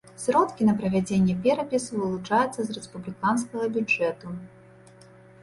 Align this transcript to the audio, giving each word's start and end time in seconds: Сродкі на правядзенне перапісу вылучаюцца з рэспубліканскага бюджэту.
Сродкі 0.21 0.61
на 0.69 0.73
правядзенне 0.79 1.35
перапісу 1.43 1.91
вылучаюцца 1.99 2.49
з 2.63 2.69
рэспубліканскага 2.79 3.65
бюджэту. 3.79 4.27